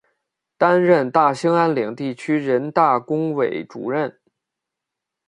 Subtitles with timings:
[0.57, 4.19] 担任大兴安岭地区人大工委主任。